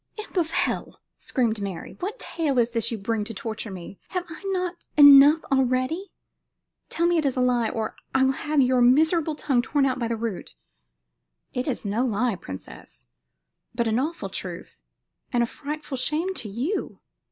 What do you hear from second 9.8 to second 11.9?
out by the root." "It is